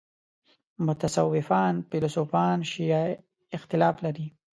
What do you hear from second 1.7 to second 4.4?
فیلسوفان شیعه اختلاف لري.